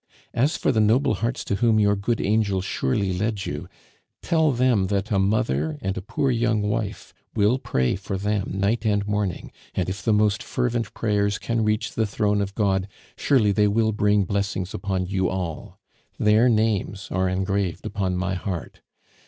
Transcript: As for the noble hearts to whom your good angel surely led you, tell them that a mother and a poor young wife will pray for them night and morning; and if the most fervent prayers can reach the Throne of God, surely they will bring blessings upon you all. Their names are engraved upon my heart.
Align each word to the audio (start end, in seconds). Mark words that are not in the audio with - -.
As 0.33 0.57
for 0.57 0.71
the 0.71 0.79
noble 0.81 1.13
hearts 1.13 1.43
to 1.45 1.57
whom 1.57 1.79
your 1.79 1.95
good 1.95 2.19
angel 2.19 2.59
surely 2.61 3.15
led 3.15 3.45
you, 3.45 3.69
tell 4.23 4.51
them 4.51 4.87
that 4.87 5.11
a 5.11 5.19
mother 5.19 5.77
and 5.79 5.95
a 5.95 6.01
poor 6.01 6.31
young 6.31 6.63
wife 6.63 7.13
will 7.35 7.59
pray 7.59 7.95
for 7.95 8.17
them 8.17 8.45
night 8.51 8.83
and 8.83 9.07
morning; 9.07 9.51
and 9.75 9.89
if 9.89 10.01
the 10.01 10.11
most 10.11 10.41
fervent 10.41 10.91
prayers 10.95 11.37
can 11.37 11.63
reach 11.63 11.93
the 11.93 12.07
Throne 12.07 12.41
of 12.41 12.55
God, 12.55 12.87
surely 13.15 13.51
they 13.51 13.67
will 13.67 13.91
bring 13.91 14.23
blessings 14.23 14.73
upon 14.73 15.05
you 15.05 15.29
all. 15.29 15.77
Their 16.17 16.49
names 16.49 17.07
are 17.11 17.29
engraved 17.29 17.85
upon 17.85 18.17
my 18.17 18.33
heart. 18.33 18.81